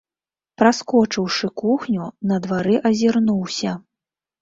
Праскочыўшы 0.61 1.51
кухню, 1.63 2.09
на 2.33 2.43
двары 2.49 2.83
азірнуўся. 2.93 3.81